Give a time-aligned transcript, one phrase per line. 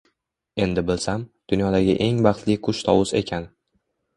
[0.63, 3.47] Endi bilsam, dunyodagi eng baxtli qush tovus ekan